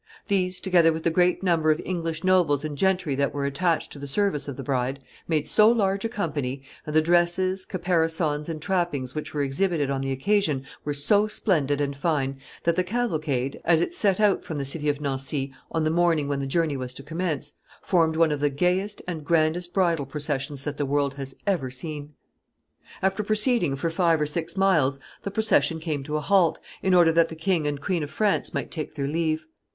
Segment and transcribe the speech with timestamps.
[0.29, 3.99] These together with the great number of English nobles and gentry that were attached to
[3.99, 8.59] the service of the bride, made so large a company, and the dresses, caparisons, and
[8.59, 13.61] trappings which were exhibited on the occasion were so splendid and fine, that the cavalcade,
[13.63, 16.75] as it set out from the city of Nancy on the morning when the journey
[16.75, 21.13] was to commence, formed one of the gayest and grandest bridal processions that the world
[21.13, 22.09] has ever seen.
[22.09, 24.57] [Sidenote: Parting with the King and Queen of France.] After proceeding for five or six
[24.57, 28.09] miles the procession came to a halt, in order that the King and Queen of
[28.09, 29.45] France might take their leave.